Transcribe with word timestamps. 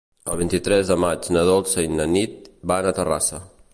El 0.35 0.37
vint-i-tres 0.37 0.87
de 0.93 0.97
maig 1.03 1.29
na 1.37 1.43
Dolça 1.49 1.85
i 1.89 1.91
na 1.99 2.07
Nit 2.15 2.49
van 2.73 2.89
a 2.89 2.95
Terrassa. 3.03 3.45